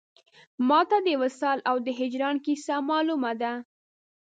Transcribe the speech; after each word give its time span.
ما 0.67 0.81
ته 0.89 0.97
د 1.05 1.09
وصال 1.23 1.59
او 1.69 1.75
د 1.85 1.87
هجران 1.99 2.35
کیسه 2.45 2.75
مالومه 2.89 3.33
ده 3.41 3.53